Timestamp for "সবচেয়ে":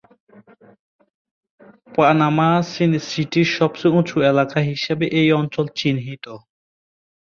3.57-3.95